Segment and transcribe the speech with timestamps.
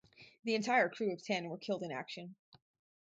[0.45, 2.33] The entire crew of ten were killed in action.